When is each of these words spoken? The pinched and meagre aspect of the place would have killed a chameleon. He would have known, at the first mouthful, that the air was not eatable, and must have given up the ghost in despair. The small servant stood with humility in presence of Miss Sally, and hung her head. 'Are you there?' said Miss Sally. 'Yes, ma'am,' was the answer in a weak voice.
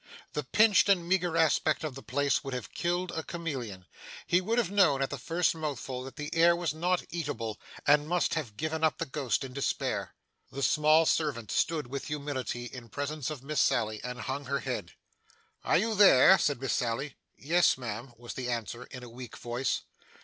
The 0.33 0.41
pinched 0.43 0.89
and 0.89 1.07
meagre 1.07 1.37
aspect 1.37 1.83
of 1.83 1.93
the 1.93 2.01
place 2.01 2.43
would 2.43 2.55
have 2.55 2.73
killed 2.73 3.11
a 3.11 3.21
chameleon. 3.21 3.85
He 4.25 4.41
would 4.41 4.57
have 4.57 4.71
known, 4.71 4.99
at 5.03 5.11
the 5.11 5.19
first 5.19 5.53
mouthful, 5.53 6.01
that 6.05 6.15
the 6.15 6.33
air 6.33 6.55
was 6.55 6.73
not 6.73 7.03
eatable, 7.11 7.59
and 7.85 8.07
must 8.09 8.33
have 8.33 8.57
given 8.57 8.83
up 8.83 8.97
the 8.97 9.05
ghost 9.05 9.43
in 9.43 9.53
despair. 9.53 10.15
The 10.51 10.63
small 10.63 11.05
servant 11.05 11.51
stood 11.51 11.85
with 11.85 12.05
humility 12.05 12.65
in 12.65 12.89
presence 12.89 13.29
of 13.29 13.43
Miss 13.43 13.61
Sally, 13.61 14.03
and 14.03 14.21
hung 14.21 14.45
her 14.45 14.61
head. 14.61 14.93
'Are 15.63 15.77
you 15.77 15.93
there?' 15.93 16.39
said 16.39 16.59
Miss 16.59 16.73
Sally. 16.73 17.13
'Yes, 17.37 17.77
ma'am,' 17.77 18.11
was 18.17 18.33
the 18.33 18.49
answer 18.49 18.85
in 18.85 19.03
a 19.03 19.07
weak 19.09 19.37
voice. 19.37 19.81